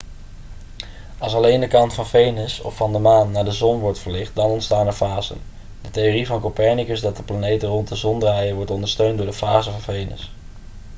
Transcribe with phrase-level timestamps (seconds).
[1.17, 4.35] als alleen de kant van venus of van de maan naar de zon wordt verlicht
[4.35, 5.41] dan ontstaan er fasen.
[5.81, 9.33] de theorie van copernicus dat de planeten rond de zon draaien wordt ondersteund door de
[9.33, 10.31] fasen van venus